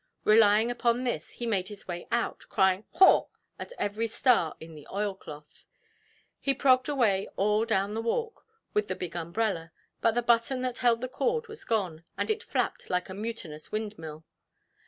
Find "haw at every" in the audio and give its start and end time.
2.95-4.07